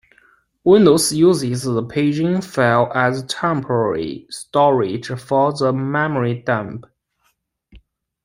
Windows 0.63 1.13
uses 1.13 1.61
the 1.61 1.83
paging 1.83 2.41
file 2.41 2.91
as 2.95 3.21
temporary 3.27 4.25
storage 4.31 5.09
for 5.09 5.53
the 5.55 5.71
memory 5.71 6.41
dump. 6.41 6.87